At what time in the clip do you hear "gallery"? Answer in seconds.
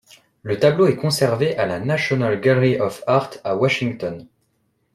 2.41-2.79